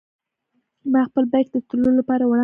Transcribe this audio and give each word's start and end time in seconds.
ما 0.91 1.01
خپل 1.09 1.23
بېک 1.31 1.47
د 1.53 1.57
تللو 1.67 1.91
لپاره 1.99 2.23
وړاندې 2.25 2.37
کړ. 2.37 2.39